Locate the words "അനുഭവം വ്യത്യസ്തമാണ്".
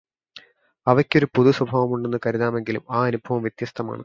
3.05-3.99